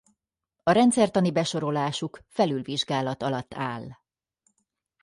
A 0.63 0.71
rendszertani 0.71 1.31
besorolásuk 1.31 2.19
felülvizsgálat 2.27 3.23
alatt 3.23 3.53
áll. 3.53 3.91